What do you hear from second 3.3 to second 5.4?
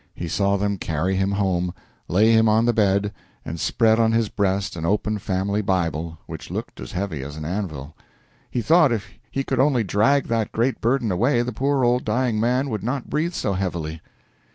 and spread on his breast an open